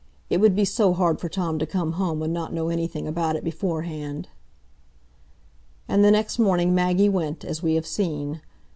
It 0.31 0.41
would 0.41 0.55
be 0.55 0.65
so 0.65 0.93
hard 0.93 1.19
for 1.21 1.29
Tom 1.29 1.59
to 1.59 1.65
come 1.67 1.91
home 1.91 2.23
and 2.23 2.33
not 2.33 2.51
know 2.55 2.69
anything 2.69 3.07
about 3.07 3.35
it 3.35 3.43
beforehand." 3.43 4.29
And 5.87 6.03
the 6.03 6.09
next 6.09 6.39
morning 6.39 6.73
Maggie 6.73 7.07
went, 7.07 7.45
as 7.45 7.61
we 7.61 7.75
have 7.75 7.85
seen. 7.85 8.41